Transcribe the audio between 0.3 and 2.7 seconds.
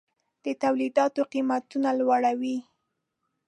د تولیداتو قیمتونه لوړوي.